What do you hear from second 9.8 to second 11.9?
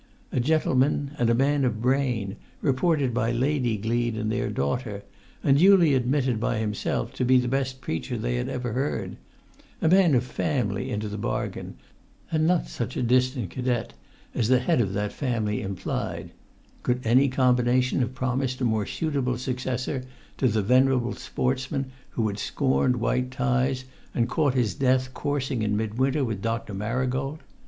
man of family into the bargain,